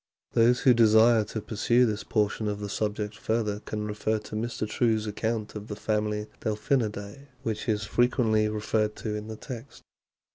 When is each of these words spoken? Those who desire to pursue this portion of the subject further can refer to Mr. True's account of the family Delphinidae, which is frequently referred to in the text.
Those 0.31 0.61
who 0.61 0.73
desire 0.73 1.23
to 1.25 1.41
pursue 1.41 1.85
this 1.85 2.03
portion 2.03 2.47
of 2.47 2.59
the 2.59 2.69
subject 2.69 3.15
further 3.15 3.59
can 3.59 3.85
refer 3.85 4.17
to 4.17 4.35
Mr. 4.35 4.67
True's 4.67 5.05
account 5.05 5.53
of 5.53 5.67
the 5.67 5.75
family 5.75 6.25
Delphinidae, 6.39 7.27
which 7.43 7.69
is 7.69 7.83
frequently 7.83 8.49
referred 8.49 8.95
to 8.95 9.13
in 9.13 9.27
the 9.27 9.35
text. 9.37 9.83